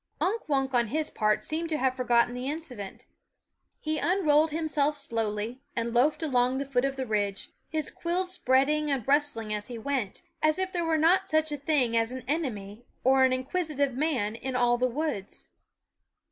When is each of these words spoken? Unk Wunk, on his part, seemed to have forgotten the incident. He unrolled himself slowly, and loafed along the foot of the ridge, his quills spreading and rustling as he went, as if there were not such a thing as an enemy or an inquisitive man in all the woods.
Unk 0.19 0.49
Wunk, 0.49 0.73
on 0.73 0.87
his 0.87 1.11
part, 1.11 1.43
seemed 1.43 1.69
to 1.69 1.77
have 1.77 1.95
forgotten 1.95 2.33
the 2.33 2.49
incident. 2.49 3.05
He 3.79 3.99
unrolled 3.99 4.49
himself 4.49 4.97
slowly, 4.97 5.61
and 5.75 5.93
loafed 5.93 6.23
along 6.23 6.57
the 6.57 6.65
foot 6.65 6.85
of 6.85 6.95
the 6.95 7.05
ridge, 7.05 7.51
his 7.69 7.91
quills 7.91 8.31
spreading 8.31 8.89
and 8.89 9.07
rustling 9.07 9.53
as 9.53 9.67
he 9.67 9.77
went, 9.77 10.23
as 10.41 10.57
if 10.57 10.73
there 10.73 10.85
were 10.85 10.97
not 10.97 11.29
such 11.29 11.51
a 11.51 11.55
thing 11.57 11.95
as 11.95 12.11
an 12.11 12.23
enemy 12.27 12.83
or 13.03 13.23
an 13.23 13.31
inquisitive 13.31 13.93
man 13.93 14.33
in 14.33 14.55
all 14.55 14.79
the 14.79 14.87
woods. 14.89 15.49